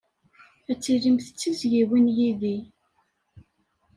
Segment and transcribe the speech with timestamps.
[0.71, 2.57] Ad tilimt d tizzyiwin yid-i.